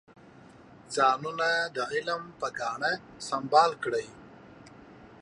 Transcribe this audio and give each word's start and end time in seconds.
ځانونه 0.95 1.49
د 1.75 1.77
علم 1.93 2.21
په 2.39 2.47
ګاڼه 2.59 2.91
سنبال 3.27 3.71
کړئ. 3.83 4.07